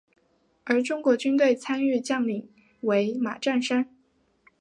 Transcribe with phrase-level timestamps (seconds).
[0.63, 3.87] 而中国军队参与将领为马占山。